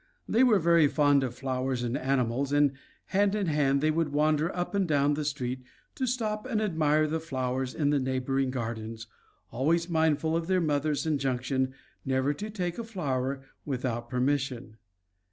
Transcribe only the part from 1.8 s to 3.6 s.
and animals, and, hand in